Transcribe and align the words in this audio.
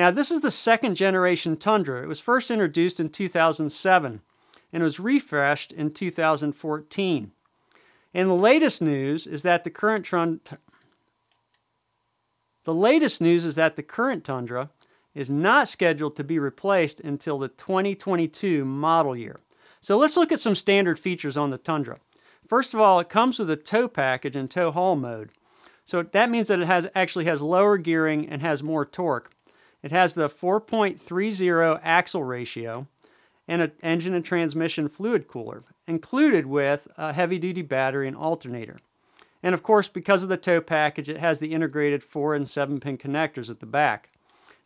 Now, 0.00 0.10
this 0.10 0.30
is 0.30 0.40
the 0.40 0.50
second 0.50 0.94
generation 0.94 1.58
Tundra. 1.58 2.02
It 2.02 2.08
was 2.08 2.20
first 2.20 2.50
introduced 2.50 3.00
in 3.00 3.10
2007 3.10 4.22
and 4.72 4.82
was 4.82 4.98
refreshed 4.98 5.72
in 5.72 5.92
2014. 5.92 7.32
And 8.14 8.30
the 8.30 8.34
latest 8.34 8.80
news 8.80 9.26
is 9.26 9.42
that 9.42 9.62
the 9.62 9.68
current 9.68 10.08
the 12.64 12.72
latest 12.72 13.20
news 13.20 13.44
is 13.44 13.56
that 13.56 13.76
the 13.76 13.82
current 13.82 14.24
Tundra 14.24 14.70
is 15.14 15.30
not 15.30 15.68
scheduled 15.68 16.16
to 16.16 16.24
be 16.24 16.38
replaced 16.38 17.00
until 17.00 17.38
the 17.38 17.48
2022 17.48 18.64
model 18.64 19.14
year. 19.14 19.40
So 19.82 19.98
let's 19.98 20.16
look 20.16 20.32
at 20.32 20.40
some 20.40 20.54
standard 20.54 20.98
features 20.98 21.36
on 21.36 21.50
the 21.50 21.58
Tundra. 21.58 21.98
First 22.42 22.72
of 22.72 22.80
all, 22.80 23.00
it 23.00 23.10
comes 23.10 23.38
with 23.38 23.50
a 23.50 23.56
tow 23.56 23.86
package 23.86 24.34
and 24.34 24.50
tow 24.50 24.70
haul 24.70 24.96
mode. 24.96 25.32
So 25.84 26.02
that 26.02 26.30
means 26.30 26.48
that 26.48 26.60
it 26.60 26.66
has 26.68 26.86
actually 26.94 27.26
has 27.26 27.42
lower 27.42 27.76
gearing 27.76 28.26
and 28.26 28.40
has 28.40 28.62
more 28.62 28.86
torque. 28.86 29.30
It 29.82 29.92
has 29.92 30.14
the 30.14 30.28
4.30 30.28 31.80
axle 31.82 32.24
ratio 32.24 32.86
and 33.48 33.62
an 33.62 33.72
engine 33.82 34.14
and 34.14 34.24
transmission 34.24 34.88
fluid 34.88 35.26
cooler, 35.26 35.64
included 35.86 36.46
with 36.46 36.86
a 36.96 37.12
heavy-duty 37.12 37.62
battery 37.62 38.06
and 38.06 38.16
alternator. 38.16 38.78
And 39.42 39.54
of 39.54 39.62
course, 39.62 39.88
because 39.88 40.22
of 40.22 40.28
the 40.28 40.36
tow 40.36 40.60
package, 40.60 41.08
it 41.08 41.18
has 41.18 41.38
the 41.38 41.52
integrated 41.52 42.04
4 42.04 42.34
and 42.34 42.48
7 42.48 42.78
pin 42.78 42.98
connectors 42.98 43.48
at 43.50 43.60
the 43.60 43.66
back. 43.66 44.10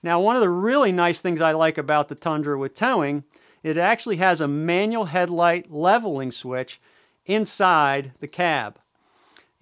Now, 0.02 0.20
one 0.20 0.36
of 0.36 0.42
the 0.42 0.50
really 0.50 0.92
nice 0.92 1.20
things 1.20 1.40
I 1.40 1.52
like 1.52 1.78
about 1.78 2.08
the 2.08 2.14
Tundra 2.14 2.58
with 2.58 2.74
towing, 2.74 3.24
it 3.62 3.78
actually 3.78 4.16
has 4.16 4.40
a 4.40 4.48
manual 4.48 5.06
headlight 5.06 5.72
leveling 5.72 6.30
switch 6.30 6.80
inside 7.24 8.12
the 8.20 8.28
cab 8.28 8.78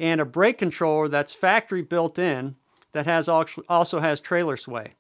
and 0.01 0.21
a 0.21 0.25
brake 0.25 0.59
controller 0.59 1.07
that's 1.07 1.33
factory 1.33 1.83
built 1.83 2.19
in 2.19 2.57
that 2.91 3.07
has 3.07 3.29
also 3.29 4.01
has 4.01 4.21
trailer 4.21 4.57
sway. 4.57 4.95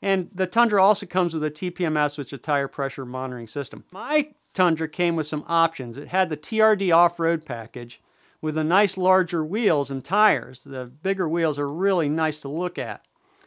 And 0.00 0.30
the 0.32 0.46
Tundra 0.46 0.82
also 0.82 1.06
comes 1.06 1.34
with 1.34 1.42
a 1.44 1.50
TPMS, 1.50 2.16
which 2.16 2.28
is 2.28 2.34
a 2.34 2.38
tire 2.38 2.68
pressure 2.68 3.04
monitoring 3.04 3.46
system. 3.46 3.84
My 3.92 4.28
Tundra 4.54 4.88
came 4.88 5.16
with 5.16 5.26
some 5.26 5.44
options. 5.48 5.96
It 5.96 6.08
had 6.08 6.30
the 6.30 6.36
TRD 6.36 6.94
off-road 6.94 7.44
package 7.44 8.00
with 8.40 8.54
the 8.54 8.64
nice 8.64 8.96
larger 8.96 9.44
wheels 9.44 9.90
and 9.90 10.04
tires. 10.04 10.62
The 10.64 10.86
bigger 10.86 11.28
wheels 11.28 11.58
are 11.58 11.68
really 11.68 12.08
nice 12.08 12.38
to 12.40 12.48
look 12.48 12.78
at. 12.78 13.04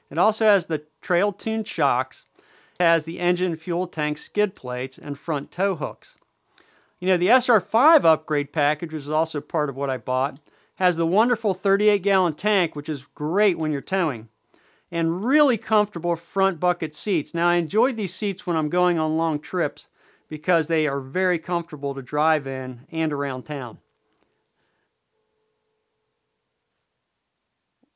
It 0.10 0.18
also 0.18 0.46
has 0.46 0.66
the 0.66 0.84
trail 1.02 1.32
tuned 1.32 1.68
shocks, 1.68 2.26
has 2.80 3.06
the 3.06 3.20
engine 3.20 3.56
fuel 3.56 3.88
tank 3.88 4.18
skid 4.18 4.56
plates 4.56 4.98
and 4.98 5.18
front 5.18 5.52
tow 5.52 5.76
hooks. 5.76 6.18
You 7.00 7.08
know, 7.08 7.18
the 7.18 7.28
SR5 7.28 8.04
upgrade 8.04 8.52
package, 8.52 8.94
which 8.94 9.04
is 9.04 9.10
also 9.10 9.40
part 9.40 9.70
of 9.70 9.78
what 9.78 9.90
I 9.90 9.98
bought, 9.98 10.40
has 10.76 10.98
the 10.98 11.06
wonderful 11.06 11.54
38 11.54 12.02
gallon 12.04 12.34
tank, 12.34 12.76
which 12.76 12.90
is 12.90 13.06
great 13.16 13.58
when 13.58 13.72
you're 13.72 13.82
towing, 13.82 14.30
and 14.92 15.24
really 15.24 15.58
comfortable 15.58 16.16
front 16.16 16.60
bucket 16.60 16.94
seats. 16.94 17.34
Now, 17.34 17.48
I 17.48 17.56
enjoy 17.56 17.94
these 17.94 18.14
seats 18.14 18.46
when 18.46 18.58
I'm 18.58 18.70
going 18.70 19.00
on 19.00 19.18
long 19.18 19.40
trips 19.40 19.88
because 20.28 20.68
they 20.68 20.88
are 20.88 21.00
very 21.00 21.40
comfortable 21.40 21.96
to 21.96 22.02
drive 22.02 22.46
in 22.46 22.82
and 22.92 23.14
around 23.14 23.44
town. 23.44 23.78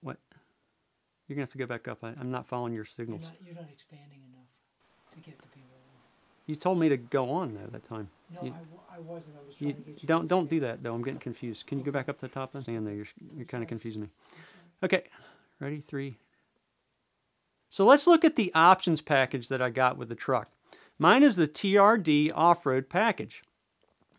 What? 0.01 0.17
You're 1.27 1.35
going 1.35 1.47
to 1.47 1.49
have 1.49 1.51
to 1.51 1.57
go 1.57 1.65
back 1.65 1.87
up. 1.87 2.03
I, 2.03 2.09
am 2.19 2.31
not 2.31 2.47
following 2.47 2.73
your 2.73 2.85
signals. 2.85 3.23
You're 3.23 3.31
not, 3.31 3.39
you're 3.45 3.55
not, 3.55 3.69
expanding 3.71 4.19
enough 4.33 4.47
to 5.13 5.19
get 5.19 5.37
the 5.39 5.47
people 5.47 5.77
You 6.45 6.55
told 6.55 6.79
me 6.79 6.87
to 6.89 6.97
go 6.97 7.29
on 7.29 7.53
though 7.55 7.69
that 7.71 7.87
time. 7.87 8.09
No, 8.33 8.43
you, 8.43 8.53
I, 8.91 8.97
I 8.97 8.99
wasn't. 8.99 9.35
I 9.35 9.45
was 9.45 9.55
trying 9.55 9.69
you, 9.69 9.73
to 9.75 9.81
get 9.81 10.01
you. 10.03 10.07
Don't 10.07 10.27
don't 10.27 10.49
do 10.49 10.59
that 10.61 10.83
though. 10.83 10.93
I'm 10.93 11.03
getting 11.03 11.19
confused. 11.19 11.67
Can 11.67 11.77
you 11.77 11.83
go 11.83 11.91
back 11.91 12.09
up 12.09 12.17
to 12.19 12.27
the 12.27 12.33
top? 12.33 12.49
Stand 12.61 12.87
there. 12.87 12.93
You're 12.93 13.07
you're 13.35 13.45
kind 13.45 13.63
of 13.63 13.69
confusing 13.69 14.01
me. 14.01 14.09
Okay, 14.83 15.03
ready? 15.59 15.79
Three. 15.79 16.17
So 17.75 17.85
let's 17.85 18.07
look 18.07 18.23
at 18.23 18.37
the 18.37 18.53
options 18.55 19.01
package 19.01 19.49
that 19.49 19.61
I 19.61 19.69
got 19.69 19.97
with 19.97 20.07
the 20.07 20.15
truck. 20.15 20.47
Mine 20.97 21.23
is 21.23 21.35
the 21.35 21.45
TRD 21.45 22.31
off-road 22.33 22.87
package, 22.87 23.43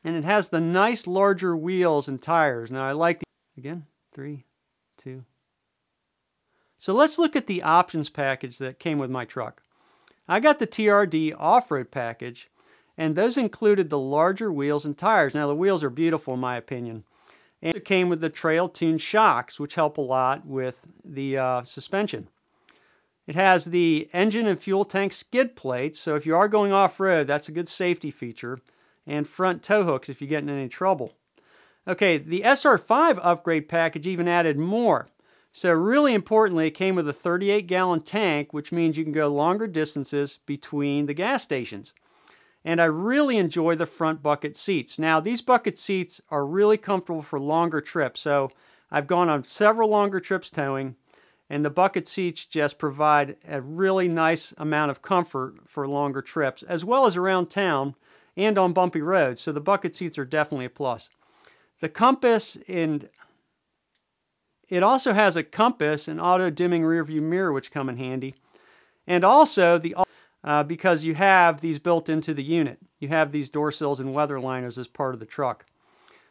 and 0.04 0.14
it 0.14 0.24
has 0.24 0.50
the 0.50 0.60
nice 0.60 1.06
larger 1.06 1.56
wheels 1.56 2.06
and 2.06 2.20
tires. 2.20 2.70
Now 2.70 2.82
I 2.82 2.92
like 2.92 3.20
the 3.20 3.24
again. 3.56 3.86
Three, 4.12 4.44
two, 4.98 5.24
so 6.76 6.92
let's 6.92 7.18
look 7.18 7.34
at 7.34 7.46
the 7.46 7.62
options 7.62 8.10
package 8.10 8.58
that 8.58 8.78
came 8.78 8.98
with 8.98 9.08
my 9.08 9.24
truck. 9.24 9.62
I 10.28 10.38
got 10.38 10.58
the 10.58 10.66
TRD 10.66 11.34
off-road 11.38 11.90
package, 11.90 12.50
and 12.98 13.16
those 13.16 13.38
included 13.38 13.88
the 13.88 13.98
larger 13.98 14.52
wheels 14.52 14.84
and 14.84 14.98
tires. 14.98 15.34
Now 15.34 15.46
the 15.46 15.54
wheels 15.54 15.82
are 15.82 15.88
beautiful 15.88 16.34
in 16.34 16.40
my 16.40 16.58
opinion. 16.58 17.04
And 17.62 17.74
it 17.74 17.86
came 17.86 18.10
with 18.10 18.20
the 18.20 18.28
trail 18.28 18.68
tuned 18.68 19.00
shocks, 19.00 19.58
which 19.58 19.76
help 19.76 19.96
a 19.96 20.02
lot 20.02 20.44
with 20.44 20.86
the 21.02 21.38
uh, 21.38 21.62
suspension. 21.62 22.28
It 23.26 23.34
has 23.34 23.66
the 23.66 24.08
engine 24.12 24.46
and 24.46 24.58
fuel 24.58 24.84
tank 24.84 25.12
skid 25.12 25.56
plates, 25.56 25.98
so 25.98 26.14
if 26.14 26.26
you 26.26 26.36
are 26.36 26.48
going 26.48 26.72
off-road, 26.72 27.26
that's 27.26 27.48
a 27.48 27.52
good 27.52 27.68
safety 27.68 28.10
feature, 28.10 28.60
and 29.06 29.26
front 29.26 29.62
tow 29.62 29.84
hooks 29.84 30.08
if 30.08 30.20
you 30.20 30.28
get 30.28 30.42
in 30.42 30.48
any 30.48 30.68
trouble. 30.68 31.14
Okay, 31.88 32.18
the 32.18 32.42
SR5 32.42 33.18
upgrade 33.22 33.68
package 33.68 34.06
even 34.06 34.28
added 34.28 34.58
more. 34.58 35.08
So 35.52 35.72
really 35.72 36.12
importantly, 36.14 36.66
it 36.66 36.72
came 36.72 36.96
with 36.96 37.08
a 37.08 37.12
38 37.12 37.66
gallon 37.66 38.00
tank, 38.00 38.52
which 38.52 38.72
means 38.72 38.96
you 38.96 39.04
can 39.04 39.12
go 39.12 39.28
longer 39.28 39.66
distances 39.66 40.38
between 40.44 41.06
the 41.06 41.14
gas 41.14 41.42
stations. 41.42 41.92
And 42.64 42.80
I 42.80 42.86
really 42.86 43.38
enjoy 43.38 43.76
the 43.76 43.86
front 43.86 44.22
bucket 44.22 44.56
seats. 44.56 44.98
Now, 44.98 45.20
these 45.20 45.40
bucket 45.40 45.78
seats 45.78 46.20
are 46.30 46.44
really 46.44 46.76
comfortable 46.76 47.22
for 47.22 47.40
longer 47.40 47.80
trips. 47.80 48.20
So 48.20 48.50
I've 48.90 49.06
gone 49.06 49.28
on 49.30 49.44
several 49.44 49.88
longer 49.88 50.20
trips 50.20 50.50
towing, 50.50 50.96
and 51.48 51.64
the 51.64 51.70
bucket 51.70 52.08
seats 52.08 52.44
just 52.44 52.78
provide 52.78 53.36
a 53.46 53.60
really 53.60 54.08
nice 54.08 54.52
amount 54.58 54.90
of 54.90 55.02
comfort 55.02 55.56
for 55.66 55.86
longer 55.86 56.22
trips, 56.22 56.62
as 56.62 56.84
well 56.84 57.06
as 57.06 57.16
around 57.16 57.48
town 57.48 57.94
and 58.36 58.58
on 58.58 58.72
bumpy 58.72 59.00
roads. 59.00 59.40
So 59.40 59.52
the 59.52 59.60
bucket 59.60 59.94
seats 59.94 60.18
are 60.18 60.24
definitely 60.24 60.66
a 60.66 60.70
plus. 60.70 61.08
The 61.80 61.88
compass 61.88 62.56
and 62.68 63.08
it 64.68 64.82
also 64.82 65.12
has 65.12 65.36
a 65.36 65.44
compass 65.44 66.08
and 66.08 66.20
auto 66.20 66.50
dimming 66.50 66.84
rear 66.84 67.04
view 67.04 67.22
mirror 67.22 67.52
which 67.52 67.70
come 67.70 67.88
in 67.88 67.96
handy. 67.96 68.34
And 69.06 69.24
also 69.24 69.78
the 69.78 69.94
uh, 70.42 70.62
because 70.62 71.04
you 71.04 71.14
have 71.14 71.60
these 71.60 71.78
built 71.78 72.08
into 72.08 72.32
the 72.32 72.42
unit. 72.42 72.78
You 73.00 73.08
have 73.08 73.32
these 73.32 73.50
door 73.50 73.72
sills 73.72 74.00
and 74.00 74.14
weather 74.14 74.40
liners 74.40 74.78
as 74.78 74.86
part 74.86 75.14
of 75.14 75.20
the 75.20 75.26
truck. 75.26 75.66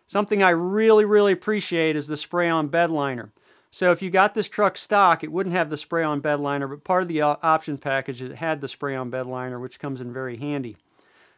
Something 0.07 0.43
I 0.43 0.51
really, 0.51 1.03
really 1.03 1.33
appreciate 1.33 1.95
is 1.95 2.07
the 2.07 2.17
spray-on 2.17 2.67
bed 2.67 2.89
liner. 2.91 3.31
So 3.75 3.91
if 3.91 4.01
you 4.01 4.09
got 4.09 4.35
this 4.35 4.47
truck 4.47 4.77
stock, 4.77 5.21
it 5.21 5.33
wouldn't 5.33 5.53
have 5.53 5.69
the 5.69 5.75
spray-on 5.75 6.21
bed 6.21 6.39
liner, 6.39 6.65
but 6.65 6.85
part 6.85 7.01
of 7.01 7.09
the 7.09 7.21
option 7.21 7.77
package 7.77 8.21
it 8.21 8.37
had 8.37 8.61
the 8.61 8.69
spray-on 8.69 9.09
bed 9.09 9.27
liner, 9.27 9.59
which 9.59 9.81
comes 9.81 9.99
in 9.99 10.13
very 10.13 10.37
handy. 10.37 10.77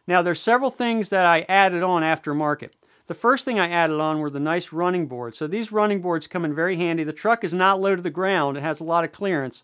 Now 0.05 0.21
there's 0.21 0.39
several 0.39 0.69
things 0.69 1.09
that 1.09 1.25
I 1.25 1.47
added 1.49 1.81
on 1.81 2.03
aftermarket. 2.03 2.73
The 3.07 3.15
first 3.15 3.43
thing 3.43 3.59
I 3.59 3.71
added 3.71 3.99
on 3.99 4.19
were 4.19 4.29
the 4.29 4.39
nice 4.39 4.71
running 4.71 5.07
boards. 5.07 5.35
So 5.39 5.47
these 5.47 5.71
running 5.71 5.99
boards 5.99 6.27
come 6.27 6.45
in 6.45 6.53
very 6.53 6.77
handy. 6.77 7.03
The 7.03 7.11
truck 7.11 7.43
is 7.43 7.55
not 7.55 7.81
low 7.81 7.95
to 7.95 8.03
the 8.03 8.11
ground. 8.11 8.55
It 8.55 8.61
has 8.61 8.81
a 8.81 8.83
lot 8.83 9.03
of 9.03 9.11
clearance. 9.11 9.63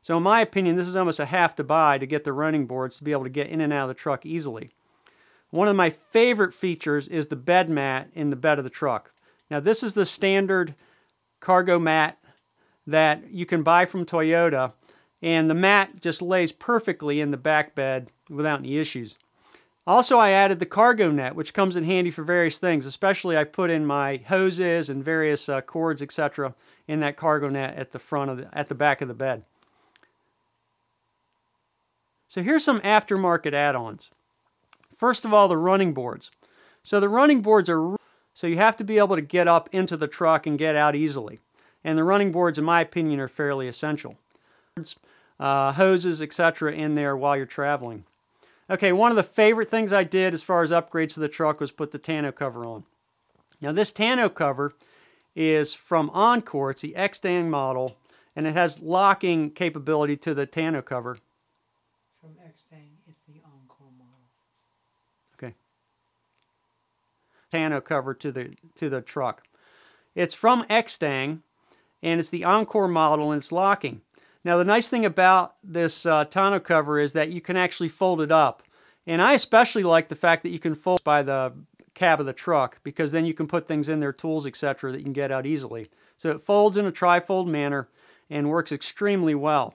So 0.00 0.16
in 0.16 0.22
my 0.22 0.42
opinion, 0.42 0.76
this 0.76 0.86
is 0.86 0.94
almost 0.94 1.18
a 1.18 1.24
have 1.24 1.56
to 1.56 1.64
buy 1.64 1.98
to 1.98 2.06
get 2.06 2.22
the 2.22 2.32
running 2.32 2.66
boards 2.66 2.98
to 2.98 3.04
be 3.04 3.10
able 3.10 3.24
to 3.24 3.30
get 3.30 3.48
in 3.48 3.60
and 3.60 3.72
out 3.72 3.90
of 3.90 3.96
the 3.96 4.00
truck 4.00 4.24
easily. 4.24 4.70
One 5.50 5.66
of 5.66 5.74
my 5.74 5.90
favorite 5.90 6.54
features 6.54 7.08
is 7.08 7.26
the 7.26 7.34
bed 7.34 7.68
mat 7.68 8.10
in 8.14 8.30
the 8.30 8.36
bed 8.36 8.58
of 8.58 8.64
the 8.64 8.70
truck. 8.70 9.10
Now 9.50 9.58
this 9.58 9.82
is 9.82 9.94
the 9.94 10.06
standard 10.06 10.76
cargo 11.42 11.78
mat 11.78 12.16
that 12.86 13.30
you 13.30 13.44
can 13.44 13.62
buy 13.62 13.84
from 13.84 14.06
Toyota 14.06 14.72
and 15.20 15.50
the 15.50 15.54
mat 15.54 16.00
just 16.00 16.22
lays 16.22 16.50
perfectly 16.50 17.20
in 17.20 17.30
the 17.30 17.36
back 17.36 17.74
bed 17.74 18.10
without 18.30 18.60
any 18.60 18.78
issues. 18.78 19.18
Also, 19.86 20.18
I 20.18 20.30
added 20.30 20.60
the 20.60 20.66
cargo 20.66 21.10
net, 21.10 21.34
which 21.34 21.54
comes 21.54 21.76
in 21.76 21.84
handy 21.84 22.10
for 22.10 22.22
various 22.22 22.58
things. 22.58 22.86
Especially, 22.86 23.36
I 23.36 23.44
put 23.44 23.70
in 23.70 23.84
my 23.84 24.20
hoses 24.28 24.88
and 24.88 25.04
various 25.04 25.48
uh, 25.48 25.60
cords, 25.60 26.00
etc., 26.00 26.54
in 26.86 27.00
that 27.00 27.16
cargo 27.16 27.48
net 27.48 27.76
at 27.76 27.90
the 27.90 27.98
front 27.98 28.30
of 28.30 28.36
the, 28.38 28.48
at 28.56 28.68
the 28.68 28.74
back 28.74 29.00
of 29.00 29.08
the 29.08 29.14
bed. 29.14 29.44
So 32.28 32.42
here's 32.42 32.64
some 32.64 32.80
aftermarket 32.80 33.52
add-ons. 33.52 34.10
First 34.94 35.24
of 35.24 35.34
all, 35.34 35.48
the 35.48 35.56
running 35.56 35.92
boards. 35.92 36.30
So 36.82 37.00
the 37.00 37.08
running 37.08 37.42
boards 37.42 37.68
are 37.68 37.96
so 38.42 38.48
you 38.48 38.56
have 38.56 38.76
to 38.76 38.82
be 38.82 38.98
able 38.98 39.14
to 39.14 39.22
get 39.22 39.46
up 39.46 39.68
into 39.70 39.96
the 39.96 40.08
truck 40.08 40.48
and 40.48 40.58
get 40.58 40.74
out 40.74 40.96
easily. 40.96 41.38
And 41.84 41.96
the 41.96 42.02
running 42.02 42.32
boards, 42.32 42.58
in 42.58 42.64
my 42.64 42.80
opinion, 42.80 43.20
are 43.20 43.28
fairly 43.28 43.68
essential. 43.68 44.16
Uh, 45.38 45.70
hoses, 45.70 46.20
etc., 46.20 46.72
in 46.72 46.96
there 46.96 47.16
while 47.16 47.36
you're 47.36 47.46
traveling. 47.46 48.02
Okay, 48.68 48.90
one 48.90 49.12
of 49.12 49.16
the 49.16 49.22
favorite 49.22 49.68
things 49.68 49.92
I 49.92 50.02
did 50.02 50.34
as 50.34 50.42
far 50.42 50.64
as 50.64 50.72
upgrades 50.72 51.14
to 51.14 51.20
the 51.20 51.28
truck 51.28 51.60
was 51.60 51.70
put 51.70 51.92
the 51.92 52.00
tonneau 52.00 52.32
cover 52.32 52.66
on. 52.66 52.82
Now 53.60 53.70
this 53.70 53.92
tonneau 53.92 54.28
cover 54.28 54.72
is 55.36 55.72
from 55.72 56.10
Encore. 56.10 56.72
It's 56.72 56.82
the 56.82 56.94
Extang 56.96 57.48
model, 57.48 57.96
and 58.34 58.48
it 58.48 58.54
has 58.54 58.80
locking 58.80 59.52
capability 59.52 60.16
to 60.16 60.34
the 60.34 60.46
tonneau 60.46 60.82
cover. 60.82 61.16
From 62.20 62.30
Extang, 62.44 62.88
it's 63.06 63.20
the 63.28 63.40
Encore 63.44 63.92
model. 63.96 64.26
Okay. 65.38 65.54
Tonneau 67.52 67.80
cover 67.80 68.14
to 68.14 68.32
the 68.32 68.56
to 68.76 68.88
the 68.88 69.00
truck. 69.00 69.44
It's 70.14 70.34
from 70.34 70.64
Extang, 70.64 71.40
and 72.02 72.18
it's 72.20 72.30
the 72.30 72.44
Encore 72.44 72.88
model, 72.88 73.30
and 73.30 73.40
it's 73.40 73.52
locking. 73.52 74.00
Now, 74.44 74.56
the 74.56 74.64
nice 74.64 74.88
thing 74.88 75.06
about 75.06 75.54
this 75.62 76.04
uh, 76.04 76.24
tonneau 76.24 76.60
cover 76.60 76.98
is 76.98 77.12
that 77.12 77.30
you 77.30 77.40
can 77.40 77.56
actually 77.56 77.88
fold 77.88 78.20
it 78.20 78.32
up. 78.32 78.62
And 79.06 79.22
I 79.22 79.34
especially 79.34 79.84
like 79.84 80.08
the 80.08 80.16
fact 80.16 80.42
that 80.42 80.50
you 80.50 80.58
can 80.58 80.74
fold 80.74 81.02
by 81.04 81.22
the 81.22 81.52
cab 81.94 82.20
of 82.20 82.26
the 82.26 82.32
truck 82.32 82.78
because 82.82 83.12
then 83.12 83.24
you 83.24 83.34
can 83.34 83.46
put 83.46 83.66
things 83.66 83.88
in 83.88 84.00
there, 84.00 84.12
tools, 84.12 84.46
etc., 84.46 84.90
that 84.90 84.98
you 84.98 85.04
can 85.04 85.12
get 85.12 85.30
out 85.30 85.46
easily. 85.46 85.90
So 86.16 86.30
it 86.30 86.42
folds 86.42 86.76
in 86.76 86.86
a 86.86 86.92
trifold 86.92 87.46
manner 87.46 87.88
and 88.30 88.48
works 88.48 88.72
extremely 88.72 89.34
well. 89.34 89.74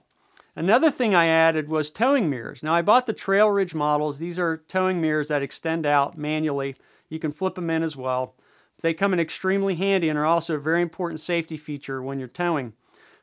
Another 0.55 0.89
thing 0.89 1.13
I 1.13 1.27
added 1.27 1.69
was 1.69 1.91
towing 1.91 2.29
mirrors. 2.29 2.63
Now 2.63 2.73
I 2.73 2.81
bought 2.81 3.05
the 3.05 3.13
Trail 3.13 3.51
Ridge 3.51 3.75
models. 3.75 4.17
These 4.17 4.39
are 4.39 4.63
towing 4.67 4.99
mirrors 4.99 5.27
that 5.27 5.43
extend 5.43 5.85
out 5.85 6.17
manually. 6.17 6.75
You 7.09 7.19
can 7.19 7.31
flip 7.31 7.55
them 7.55 7.69
in 7.69 7.83
as 7.83 7.95
well. 7.95 8.35
They 8.81 8.93
come 8.93 9.13
in 9.13 9.19
extremely 9.19 9.75
handy 9.75 10.09
and 10.09 10.19
are 10.19 10.25
also 10.25 10.55
a 10.55 10.59
very 10.59 10.81
important 10.81 11.19
safety 11.19 11.57
feature 11.57 12.01
when 12.01 12.19
you're 12.19 12.27
towing. 12.27 12.73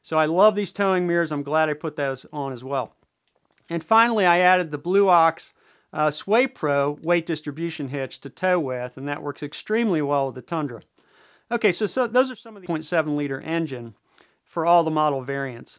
So 0.03 0.19
I 0.19 0.27
love 0.27 0.55
these 0.55 0.73
towing 0.73 1.07
mirrors. 1.07 1.33
I'm 1.33 1.43
glad 1.43 1.69
I 1.69 1.75
put 1.75 1.97
those 1.97 2.27
on 2.33 2.53
as 2.53 2.65
well. 2.65 2.95
And 3.71 3.83
finally, 3.83 4.27
I 4.27 4.39
added 4.39 4.71
the 4.71 4.79
Blue 4.79 5.09
Ox 5.09 5.53
uh, 5.93 6.11
Sway 6.11 6.47
Pro 6.47 6.99
weight 7.03 7.25
distribution 7.25 7.89
hitch 7.89 8.21
to 8.21 8.29
tow 8.29 8.59
with, 8.59 8.97
and 8.97 9.09
that 9.09 9.23
works 9.23 9.43
extremely 9.43 10.03
well 10.03 10.27
with 10.27 10.35
the 10.35 10.43
Tundra. 10.43 10.83
Okay, 11.51 11.73
so, 11.73 11.87
so 11.87 12.07
those 12.07 12.31
are 12.31 12.37
some 12.37 12.57
of 12.57 12.63
the 12.63 12.69
0.7 12.69 13.17
liter 13.17 13.41
engine 13.41 13.95
for 14.45 14.67
all 14.67 14.83
the 14.83 14.91
model 14.91 15.23
variants. 15.23 15.79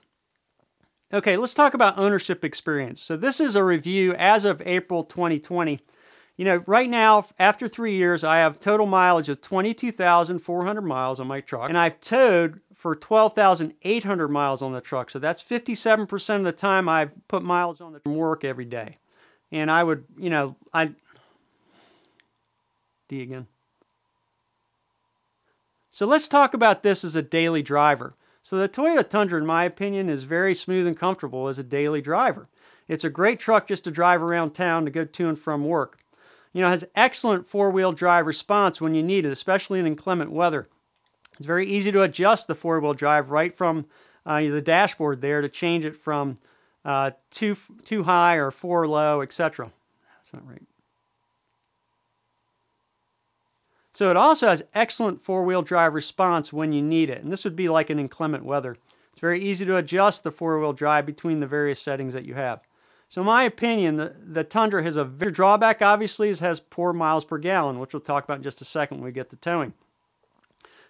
Okay, 1.14 1.38
let's 1.38 1.54
talk 1.54 1.74
about 1.74 1.98
ownership 1.98 2.44
experience. 2.44 3.02
So 3.02 3.16
this 3.16 3.40
is 3.40 3.56
a 3.56 3.64
review 3.64 4.14
as 4.16 4.46
of 4.46 4.62
April 4.66 5.04
2020. 5.04 5.80
You 6.38 6.44
know, 6.44 6.64
right 6.68 6.90
now, 6.90 7.26
after 7.40 7.68
three 7.68 7.96
years, 7.96 8.24
I 8.24 8.40
have 8.40 8.60
total 8.60 8.86
mileage 8.86 9.30
of 9.30 9.40
22,400 9.42 10.82
miles 10.82 11.20
on 11.20 11.28
my 11.28 11.40
truck, 11.40 11.70
and 11.70 11.78
I've 11.78 12.02
towed 12.02 12.60
for 12.74 12.94
12,800 12.94 14.28
miles 14.28 14.62
on 14.62 14.74
the 14.74 14.82
truck. 14.82 15.10
So 15.10 15.18
that's 15.18 15.42
57% 15.42 16.36
of 16.36 16.44
the 16.44 16.52
time 16.52 16.90
I've 16.90 17.12
put 17.30 17.42
miles 17.42 17.80
on 17.80 17.94
the 17.94 18.10
work 18.10 18.44
every 18.44 18.66
day. 18.66 18.98
And 19.52 19.72
I 19.72 19.84
would, 19.84 20.04
you 20.18 20.30
know, 20.30 20.58
I 20.74 20.92
D 23.08 23.22
again. 23.22 23.48
So 25.90 26.06
let's 26.06 26.28
talk 26.28 26.54
about 26.54 26.84
this 26.84 27.06
as 27.06 27.16
a 27.16 27.22
daily 27.22 27.64
driver. 27.64 28.16
So 28.42 28.58
the 28.58 28.68
Toyota 28.68 29.08
Tundra, 29.08 29.40
in 29.40 29.46
my 29.46 29.64
opinion, 29.64 30.10
is 30.10 30.24
very 30.24 30.54
smooth 30.54 30.86
and 30.86 30.98
comfortable 30.98 31.48
as 31.48 31.58
a 31.58 31.64
daily 31.64 32.02
driver. 32.02 32.50
It's 32.88 33.04
a 33.04 33.10
great 33.10 33.40
truck 33.40 33.68
just 33.68 33.86
to 33.86 33.92
drive 33.92 34.22
around 34.22 34.52
town 34.52 34.86
to 34.86 34.92
go 34.92 35.06
to 35.06 35.30
and 35.30 35.40
from 35.40 35.64
work. 35.66 36.00
You 36.56 36.62
know, 36.62 36.70
has 36.70 36.86
excellent 36.96 37.46
four-wheel 37.46 37.92
drive 37.92 38.26
response 38.26 38.80
when 38.80 38.96
you 38.96 39.04
need 39.04 39.26
it, 39.26 39.30
especially 39.30 39.78
in 39.78 39.86
inclement 39.86 40.32
weather. 40.32 40.70
It's 41.38 41.46
very 41.46 41.68
easy 41.68 41.92
to 41.92 42.02
adjust 42.02 42.48
the 42.48 42.56
four-wheel 42.56 42.94
drive 42.94 43.30
right 43.30 43.54
from 43.54 43.88
uh, 44.26 44.40
the 44.40 44.62
dashboard 44.62 45.20
there 45.20 45.42
to 45.42 45.50
change 45.50 45.84
it 45.84 45.98
from 45.98 46.38
uh, 46.86 47.12
too, 47.30 47.58
too 47.84 48.04
high 48.04 48.36
or 48.36 48.52
four 48.52 48.88
low, 48.88 49.22
etc. 49.22 49.70
That's 50.18 50.34
not 50.34 50.48
right. 50.48 50.62
So 53.92 54.10
it 54.10 54.16
also 54.16 54.48
has 54.48 54.64
excellent 54.74 55.22
four-wheel 55.22 55.62
drive 55.62 55.94
response 55.94 56.54
when 56.54 56.72
you 56.72 56.82
need 56.82 57.10
it. 57.10 57.22
And 57.22 57.34
this 57.34 57.44
would 57.44 57.58
be 57.58 57.68
like 57.68 57.90
in 57.90 58.00
inclement 58.00 58.46
weather. 58.46 58.78
It's 59.12 59.20
very 59.20 59.44
easy 59.44 59.66
to 59.66 59.76
adjust 59.76 60.24
the 60.24 60.32
four-wheel 60.32 60.72
drive 60.72 61.06
between 61.06 61.42
the 61.42 61.48
various 61.48 61.82
settings 61.82 62.14
that 62.14 62.24
you 62.24 62.36
have. 62.36 62.62
So 63.16 63.22
in 63.22 63.28
my 63.28 63.44
opinion, 63.44 63.96
the, 63.96 64.14
the 64.22 64.44
Tundra 64.44 64.84
has 64.84 64.98
a 64.98 65.06
very 65.06 65.32
drawback, 65.32 65.82
obviously, 65.82 66.28
is 66.28 66.42
has 66.42 66.60
poor 66.60 66.92
miles 66.92 67.24
per 67.24 67.38
gallon, 67.38 67.80
which 67.80 67.94
we'll 67.94 68.02
talk 68.02 68.26
about 68.26 68.36
in 68.36 68.44
just 68.44 68.60
a 68.60 68.66
second 68.66 68.98
when 68.98 69.06
we 69.06 69.14
get 69.14 69.30
to 69.30 69.38
towing. 69.38 69.72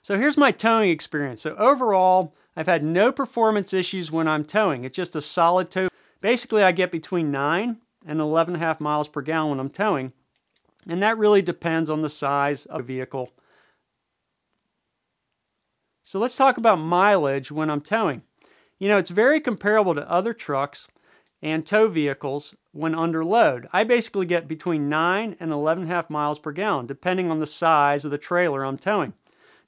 So 0.02 0.18
here's 0.18 0.36
my 0.36 0.50
towing 0.50 0.90
experience. 0.90 1.44
So 1.44 1.56
overall, 1.56 2.34
I've 2.56 2.66
had 2.66 2.84
no 2.84 3.12
performance 3.12 3.76
issues 3.76 4.12
when 4.12 4.28
I'm 4.28 4.44
towing. 4.44 4.86
It's 4.86 4.96
just 4.96 5.16
a 5.16 5.22
solid 5.22 5.70
tow. 5.70 5.88
Basically, 6.20 6.64
I 6.64 6.72
get 6.72 6.92
between 6.92 7.30
9 7.30 7.78
and 8.08 8.20
11.5 8.20 8.80
miles 8.80 9.08
per 9.08 9.22
gallon 9.22 9.52
when 9.52 9.60
I'm 9.60 9.70
towing. 9.70 10.12
And 10.90 11.04
that 11.04 11.20
really 11.20 11.44
depends 11.44 11.92
on 11.92 12.02
the 12.02 12.10
size 12.10 12.66
of 12.66 12.80
the 12.80 12.94
vehicle. 12.96 13.34
So 16.04 16.18
let's 16.18 16.38
talk 16.38 16.58
about 16.58 16.78
mileage 16.78 17.52
when 17.52 17.70
I'm 17.70 17.82
towing. 17.82 18.24
You 18.80 18.88
know, 18.88 18.98
it's 18.98 19.12
very 19.12 19.40
comparable 19.40 19.94
to 19.94 20.10
other 20.10 20.34
trucks 20.34 20.88
and 21.46 21.64
tow 21.64 21.88
vehicles 21.88 22.56
when 22.72 22.96
under 22.96 23.24
load. 23.24 23.70
I 23.72 23.84
basically 23.84 24.26
get 24.26 24.48
between 24.48 24.90
9 24.90 25.36
and 25.40 25.52
11.5 25.52 26.10
miles 26.10 26.40
per 26.40 26.52
gallon, 26.52 26.88
depending 26.88 27.30
on 27.30 27.40
the 27.40 27.46
size 27.46 28.04
of 28.04 28.10
the 28.10 28.18
trailer 28.18 28.66
I'm 28.66 28.80
towing. 28.80 29.14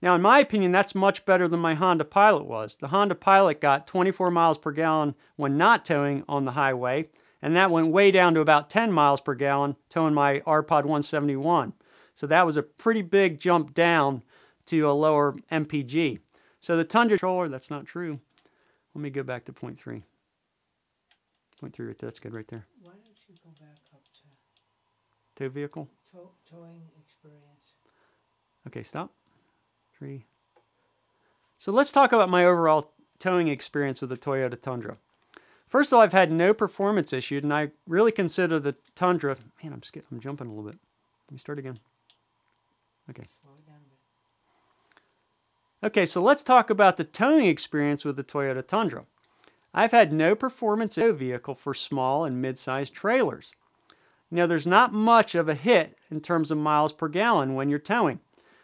Now, 0.01 0.15
in 0.15 0.23
my 0.23 0.39
opinion, 0.39 0.71
that's 0.71 0.95
much 0.95 1.23
better 1.23 1.47
than 1.47 1.59
my 1.59 1.75
Honda 1.75 2.03
Pilot 2.03 2.45
was. 2.45 2.77
The 2.77 2.87
Honda 2.87 3.13
Pilot 3.13 3.61
got 3.61 3.85
24 3.85 4.31
miles 4.31 4.57
per 4.57 4.71
gallon 4.71 5.13
when 5.35 5.55
not 5.55 5.85
towing 5.85 6.23
on 6.27 6.45
the 6.45 6.53
highway, 6.53 7.09
and 7.43 7.55
that 7.55 7.69
went 7.69 7.89
way 7.89 8.09
down 8.09 8.33
to 8.33 8.39
about 8.39 8.71
10 8.71 8.91
miles 8.91 9.21
per 9.21 9.35
gallon 9.35 9.75
towing 9.87 10.15
my 10.15 10.39
RPod 10.47 10.81
171. 10.81 11.73
So 12.15 12.25
that 12.25 12.47
was 12.47 12.57
a 12.57 12.63
pretty 12.63 13.03
big 13.03 13.39
jump 13.39 13.75
down 13.75 14.23
to 14.65 14.89
a 14.89 14.93
lower 14.93 15.35
MPG. 15.51 16.17
So 16.59 16.75
the 16.75 16.83
Tundra 16.83 17.19
controller, 17.19 17.49
that's 17.49 17.69
not 17.69 17.85
true. 17.85 18.19
Let 18.95 19.01
me 19.03 19.11
go 19.11 19.21
back 19.21 19.45
to 19.45 19.53
point 19.53 19.79
three. 19.79 20.01
Point 21.59 21.73
three 21.73 21.87
right 21.87 21.97
there, 21.97 22.07
that's 22.07 22.19
good 22.19 22.33
right 22.33 22.47
there. 22.47 22.67
Why 22.81 22.91
don't 22.91 23.17
you 23.27 23.35
go 23.43 23.49
back 23.59 23.77
up 23.93 24.01
to 24.03 25.43
Tow 25.43 25.49
vehicle. 25.49 25.87
tow, 26.11 26.29
towing 26.49 26.81
experience? 27.03 27.73
Okay, 28.67 28.83
stop. 28.83 29.11
Three. 29.97 30.25
So 31.57 31.71
let's 31.71 31.91
talk 31.91 32.11
about 32.11 32.29
my 32.29 32.45
overall 32.45 32.91
towing 33.19 33.47
experience 33.47 34.01
with 34.01 34.11
the 34.11 34.17
Toyota 34.17 34.61
Tundra. 34.61 34.97
First 35.67 35.91
of 35.91 35.97
all, 35.97 36.03
I've 36.03 36.13
had 36.13 36.31
no 36.31 36.53
performance 36.53 37.11
issues, 37.11 37.43
and 37.43 37.53
I 37.53 37.71
really 37.87 38.11
consider 38.11 38.59
the 38.59 38.75
Tundra. 38.95 39.37
Man, 39.63 39.73
I'm 39.73 39.83
skip, 39.83 40.05
I'm 40.11 40.19
jumping 40.19 40.47
a 40.47 40.49
little 40.51 40.69
bit. 40.69 40.79
Let 41.27 41.33
me 41.33 41.39
start 41.39 41.59
again. 41.59 41.79
Okay. 43.09 43.23
Slow 43.41 43.51
it 43.57 43.65
down 43.65 43.77
a 43.77 43.79
bit. 43.89 43.97
Okay, 45.87 46.05
so 46.05 46.21
let's 46.21 46.43
talk 46.43 46.69
about 46.69 46.97
the 46.97 47.03
towing 47.03 47.45
experience 47.47 48.05
with 48.05 48.15
the 48.15 48.23
Toyota 48.23 48.65
Tundra. 48.65 49.05
I've 49.73 49.91
had 49.91 50.11
no 50.11 50.35
performance 50.35 50.95
vehicle 50.95 51.55
for 51.55 51.73
small 51.73 52.25
and 52.25 52.41
mid-sized 52.41 52.93
trailers. 52.93 53.51
Now, 54.29 54.45
there's 54.45 54.67
not 54.67 54.93
much 54.93 55.35
of 55.35 55.47
a 55.47 55.55
hit 55.55 55.97
in 56.11 56.21
terms 56.21 56.51
of 56.51 56.57
miles 56.57 56.91
per 56.91 57.07
gallon 57.07 57.55
when 57.55 57.69
you're 57.69 57.79
towing. 57.79 58.19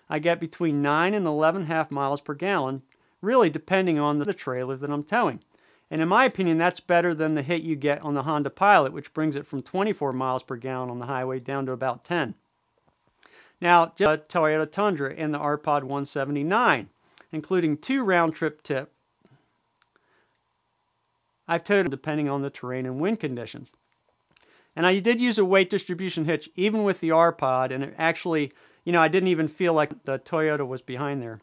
I 0.09 0.19
get 0.19 0.39
between 0.39 0.81
9 0.81 1.13
and 1.13 1.25
11.5 1.25 1.91
miles 1.91 2.21
per 2.21 2.33
gallon, 2.33 2.81
really 3.21 3.49
depending 3.49 3.97
on 3.97 4.19
the 4.19 4.33
trailer 4.33 4.75
that 4.75 4.89
I'm 4.89 5.03
towing. 5.03 5.39
And 5.89 6.01
in 6.01 6.07
my 6.07 6.25
opinion, 6.25 6.57
that's 6.57 6.79
better 6.79 7.13
than 7.13 7.35
the 7.35 7.43
hit 7.43 7.61
you 7.61 7.75
get 7.75 8.01
on 8.01 8.13
the 8.13 8.23
Honda 8.23 8.49
Pilot, 8.49 8.93
which 8.93 9.13
brings 9.13 9.35
it 9.35 9.45
from 9.45 9.61
24 9.61 10.11
miles 10.11 10.43
per 10.43 10.55
gallon 10.55 10.89
on 10.89 10.99
the 10.99 11.05
highway 11.05 11.39
down 11.39 11.65
to 11.67 11.71
about 11.71 12.03
10. 12.03 12.35
Now, 13.61 13.93
just 13.95 14.27
Toyota 14.27 14.69
Tundra 14.69 15.13
and 15.13 15.33
the 15.33 15.39
RPod 15.39 15.83
179, 15.83 16.89
including 17.31 17.77
two 17.77 18.03
round 18.03 18.33
trip 18.33 18.61
tip. 18.63 18.92
I've 21.47 21.63
towed 21.63 21.89
depending 21.89 22.29
on 22.29 22.41
the 22.41 22.49
terrain 22.49 22.85
and 22.85 22.99
wind 22.99 23.19
conditions. 23.19 23.71
And 24.75 24.85
I 24.85 24.99
did 24.99 25.21
use 25.21 25.37
a 25.37 25.45
weight 25.45 25.69
distribution 25.69 26.25
hitch 26.25 26.49
even 26.55 26.83
with 26.83 26.99
the 26.99 27.11
R 27.11 27.31
Pod, 27.31 27.71
and 27.71 27.83
it 27.83 27.93
actually, 27.97 28.51
you 28.83 28.91
know, 28.91 29.01
I 29.01 29.07
didn't 29.07 29.29
even 29.29 29.47
feel 29.47 29.73
like 29.73 30.03
the 30.05 30.19
Toyota 30.19 30.67
was 30.67 30.81
behind 30.81 31.21
there. 31.21 31.41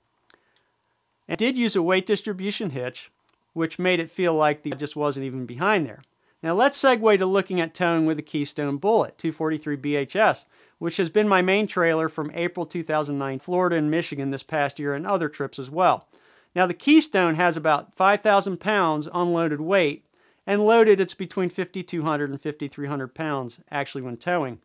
I 1.29 1.37
did 1.37 1.57
use 1.57 1.77
a 1.77 1.83
weight 1.83 2.07
distribution 2.07 2.71
hitch, 2.71 3.11
which 3.53 3.79
made 3.79 4.01
it 4.01 4.11
feel 4.11 4.35
like 4.35 4.63
the 4.63 4.71
just 4.71 4.97
wasn't 4.97 5.27
even 5.27 5.47
behind 5.47 5.87
there. 5.87 6.03
Now 6.43 6.55
let's 6.55 6.81
segue 6.83 7.19
to 7.19 7.27
looking 7.27 7.61
at 7.61 7.75
towing 7.75 8.07
with 8.07 8.19
a 8.19 8.23
Keystone 8.23 8.79
Bullet 8.79 9.19
243 9.19 9.77
BHS, 9.77 10.47
which 10.79 10.97
has 10.97 11.11
been 11.11 11.29
my 11.29 11.43
main 11.43 11.67
trailer 11.67 12.09
from 12.09 12.33
April 12.35 12.65
2009, 12.65 13.39
Florida 13.39 13.77
and 13.77 13.91
Michigan 13.91 14.31
this 14.31 14.43
past 14.43 14.79
year, 14.79 14.95
and 14.95 15.07
other 15.07 15.29
trips 15.29 15.59
as 15.59 15.71
well. 15.71 16.09
Now 16.55 16.67
the 16.67 16.75
Keystone 16.75 17.37
has 17.37 17.57
about 17.57 17.95
5,000 17.95 18.59
pounds 18.59 19.09
unloaded 19.13 19.61
weight, 19.61 20.05
and 20.47 20.67
loaded 20.67 21.01
it's 21.01 21.15
between 21.15 21.49
5,200 21.49 22.31
and 22.31 22.41
5,300 22.41 23.15
pounds 23.15 23.61
actually 23.71 24.03
when 24.03 24.17
towing. 24.17 24.61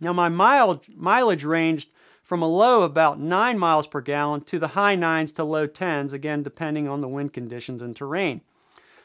Now 0.00 0.12
my 0.12 0.28
mileage, 0.28 0.90
mileage 0.96 1.44
ranged 1.44 1.90
from 2.22 2.40
a 2.40 2.48
low 2.48 2.82
about 2.82 3.20
9 3.20 3.58
miles 3.58 3.86
per 3.86 4.00
gallon 4.00 4.42
to 4.42 4.58
the 4.58 4.68
high 4.68 4.96
9s 4.96 5.34
to 5.34 5.44
low 5.44 5.68
10s, 5.68 6.12
again 6.12 6.42
depending 6.42 6.88
on 6.88 7.00
the 7.00 7.08
wind 7.08 7.32
conditions 7.32 7.82
and 7.82 7.94
terrain. 7.94 8.40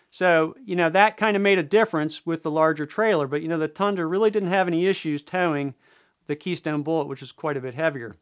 So, 0.09 0.55
you 0.63 0.75
know, 0.75 0.89
that 0.89 1.17
kind 1.17 1.35
of 1.35 1.43
made 1.43 1.59
a 1.59 1.63
difference 1.63 2.25
with 2.25 2.43
the 2.43 2.51
larger 2.51 2.85
trailer, 2.85 3.27
but 3.27 3.41
you 3.41 3.47
know, 3.47 3.57
the 3.57 3.67
Tundra 3.67 4.05
really 4.05 4.31
didn't 4.31 4.49
have 4.49 4.67
any 4.67 4.85
issues 4.87 5.21
towing 5.21 5.73
the 6.27 6.35
Keystone 6.35 6.83
Bullet, 6.83 7.07
which 7.07 7.21
is 7.21 7.31
quite 7.31 7.57
a 7.57 7.61
bit 7.61 7.73
heavier. 7.73 8.15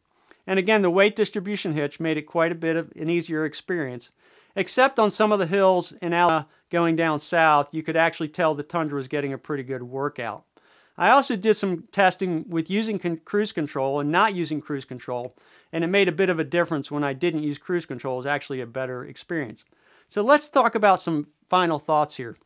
And 0.46 0.58
again, 0.58 0.82
the 0.82 0.90
weight 0.90 1.16
distribution 1.16 1.72
hitch 1.72 1.98
made 1.98 2.16
it 2.16 2.22
quite 2.22 2.52
a 2.52 2.56
bit 2.56 2.76
of 2.76 2.92
an 2.96 3.10
easier 3.10 3.44
experience. 3.44 4.10
Except 4.54 4.98
on 4.98 5.10
some 5.10 5.32
of 5.32 5.38
the 5.38 5.46
hills 5.46 5.92
in 6.00 6.12
Alabama 6.12 6.48
going 6.70 6.96
down 6.96 7.20
south, 7.20 7.74
you 7.74 7.82
could 7.82 7.96
actually 7.96 8.28
tell 8.28 8.54
the 8.54 8.62
Tundra 8.62 8.96
was 8.96 9.08
getting 9.08 9.32
a 9.32 9.38
pretty 9.38 9.62
good 9.62 9.82
workout. 9.82 10.44
I 10.98 11.10
also 11.10 11.36
did 11.36 11.56
some 11.56 11.84
testing 11.92 12.48
with 12.48 12.70
using 12.70 12.98
con- 12.98 13.20
cruise 13.24 13.52
control 13.52 14.00
and 14.00 14.10
not 14.10 14.34
using 14.34 14.62
cruise 14.62 14.86
control, 14.86 15.36
and 15.72 15.84
it 15.84 15.88
made 15.88 16.08
a 16.08 16.12
bit 16.12 16.30
of 16.30 16.38
a 16.38 16.44
difference 16.44 16.90
when 16.90 17.04
I 17.04 17.12
didn't 17.12 17.42
use 17.42 17.58
cruise 17.58 17.84
control. 17.84 18.14
It 18.14 18.18
was 18.18 18.26
actually 18.26 18.62
a 18.62 18.66
better 18.66 19.04
experience. 19.04 19.64
So 20.08 20.22
let's 20.22 20.48
talk 20.48 20.74
about 20.74 21.00
some 21.00 21.26
final 21.50 21.78
thoughts 21.78 22.16
here. 22.16 22.36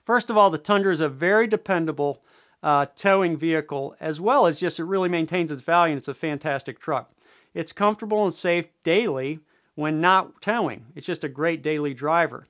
First 0.00 0.30
of 0.30 0.38
all, 0.38 0.48
the 0.48 0.58
Tundra 0.58 0.92
is 0.92 1.00
a 1.00 1.08
very 1.08 1.46
dependable 1.46 2.24
uh, 2.62 2.86
towing 2.96 3.36
vehicle, 3.36 3.94
as 4.00 4.20
well 4.20 4.46
as 4.46 4.58
just 4.58 4.80
it 4.80 4.84
really 4.84 5.08
maintains 5.08 5.50
its 5.50 5.62
value 5.62 5.92
and 5.92 5.98
it's 5.98 6.08
a 6.08 6.14
fantastic 6.14 6.78
truck. 6.78 7.12
It's 7.54 7.72
comfortable 7.72 8.24
and 8.24 8.34
safe 8.34 8.68
daily 8.82 9.40
when 9.74 10.00
not 10.00 10.40
towing. 10.40 10.86
It's 10.94 11.06
just 11.06 11.24
a 11.24 11.28
great 11.28 11.62
daily 11.62 11.94
driver. 11.94 12.46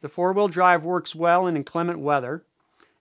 The 0.00 0.08
four 0.08 0.32
wheel 0.32 0.48
drive 0.48 0.84
works 0.84 1.14
well 1.14 1.46
in 1.46 1.56
inclement 1.56 2.00
weather, 2.00 2.44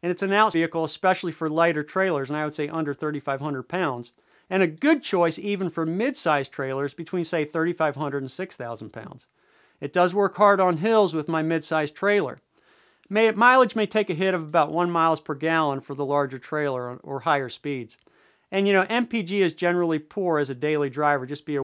and 0.03 0.11
it's 0.11 0.21
an 0.21 0.33
out 0.33 0.53
vehicle, 0.53 0.83
especially 0.83 1.31
for 1.31 1.49
lighter 1.49 1.83
trailers, 1.83 2.29
and 2.29 2.37
I 2.37 2.43
would 2.43 2.53
say 2.53 2.67
under 2.67 2.93
3,500 2.93 3.63
pounds, 3.63 4.11
and 4.49 4.63
a 4.63 4.67
good 4.67 5.03
choice 5.03 5.39
even 5.39 5.69
for 5.69 5.85
mid 5.85 6.17
sized 6.17 6.51
trailers 6.51 6.93
between, 6.93 7.23
say, 7.23 7.45
3,500 7.45 8.21
and 8.21 8.31
6,000 8.31 8.89
pounds. 8.91 9.27
It 9.79 9.93
does 9.93 10.13
work 10.13 10.35
hard 10.35 10.59
on 10.59 10.77
hills 10.77 11.13
with 11.13 11.27
my 11.27 11.41
mid 11.41 11.63
sized 11.63 11.95
trailer. 11.95 12.39
May, 13.09 13.31
mileage 13.31 13.75
may 13.75 13.87
take 13.87 14.09
a 14.09 14.13
hit 14.13 14.33
of 14.33 14.41
about 14.41 14.71
1 14.71 14.89
miles 14.89 15.19
per 15.19 15.35
gallon 15.35 15.81
for 15.81 15.95
the 15.95 16.05
larger 16.05 16.39
trailer 16.39 16.97
or 16.97 17.21
higher 17.21 17.49
speeds. 17.49 17.97
And 18.51 18.67
you 18.67 18.73
know, 18.73 18.83
MPG 18.83 19.31
is 19.39 19.53
generally 19.53 19.99
poor 19.99 20.39
as 20.39 20.49
a 20.49 20.55
daily 20.55 20.89
driver, 20.89 21.25
just 21.25 21.45
be 21.45 21.55